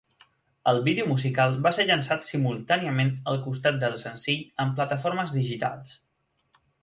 [0.69, 5.93] El vídeo musical va ser llançat simultàniament al costat del senzill en plataformes digitals.